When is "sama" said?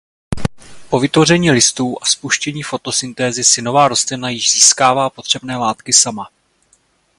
5.93-6.29